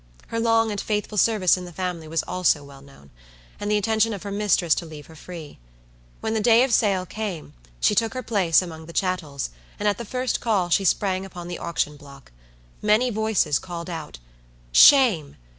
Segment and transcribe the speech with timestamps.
[0.29, 3.11] Her long and faithful service in the family was also well known,
[3.59, 5.59] and the intention of her mistress to leave her free.
[6.21, 9.99] When the day of sale came, she took her place among the chattels, and at
[9.99, 12.31] the first call she sprang upon the auction block.
[12.81, 14.17] Many voices called out,
[14.71, 15.35] "Shame!